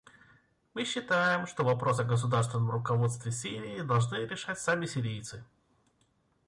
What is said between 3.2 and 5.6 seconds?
Сирией должны решать сами сирийцы.